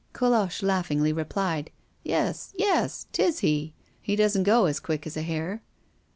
[0.13, 1.69] Colosse laughingly replied:
[2.03, 3.05] "Yes, yes.
[3.13, 5.61] 'Tis he he doesn't go as quick as a hare."